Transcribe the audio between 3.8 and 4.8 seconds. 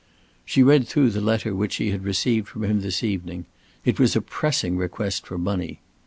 It was a pressing